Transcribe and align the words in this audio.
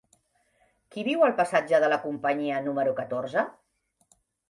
Qui 0.95 1.03
viu 1.09 1.27
al 1.27 1.35
passatge 1.43 1.83
de 1.85 1.91
la 1.95 2.01
Companyia 2.09 2.65
número 2.71 2.99
catorze? 3.05 3.49